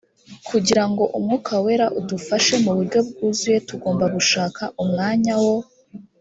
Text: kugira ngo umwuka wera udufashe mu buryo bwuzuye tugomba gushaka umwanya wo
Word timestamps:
kugira 0.47 0.83
ngo 0.89 1.03
umwuka 1.17 1.53
wera 1.65 1.85
udufashe 1.99 2.53
mu 2.63 2.71
buryo 2.77 2.99
bwuzuye 3.07 3.57
tugomba 3.67 4.05
gushaka 4.15 4.61
umwanya 4.83 5.33
wo 5.43 5.57